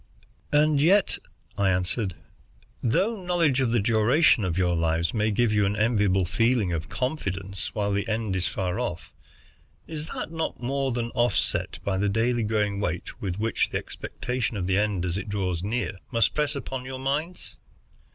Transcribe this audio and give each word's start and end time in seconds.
"And 0.51 0.81
yet," 0.81 1.19
I 1.59 1.69
answered, 1.69 2.15
"though 2.81 3.23
knowledge 3.23 3.61
of 3.61 3.69
the 3.71 3.79
duration 3.79 4.43
of 4.43 4.57
your 4.57 4.75
lives 4.75 5.13
may 5.13 5.29
give 5.29 5.53
you 5.53 5.63
an 5.67 5.75
enviable 5.75 6.25
feeling 6.25 6.73
of 6.73 6.89
confidence 6.89 7.75
while 7.75 7.91
the 7.91 8.07
end 8.07 8.35
is 8.35 8.47
far 8.47 8.79
off, 8.79 9.13
is 9.85 10.07
that 10.07 10.31
not 10.31 10.59
more 10.59 10.91
than 10.91 11.11
offset 11.11 11.77
by 11.83 11.99
the 11.99 12.09
daily 12.09 12.41
growing 12.41 12.79
weight 12.79 13.21
with 13.21 13.37
which 13.37 13.69
the 13.69 13.77
expectation 13.77 14.57
of 14.57 14.65
the 14.65 14.79
end, 14.79 15.05
as 15.05 15.19
it 15.19 15.29
draws 15.29 15.61
near, 15.63 15.99
must 16.09 16.33
press 16.33 16.55
upon 16.55 16.83
your 16.83 16.97
minds?" 16.97 17.57